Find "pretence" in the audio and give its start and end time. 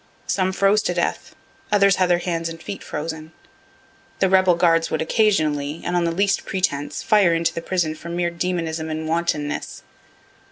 6.43-7.03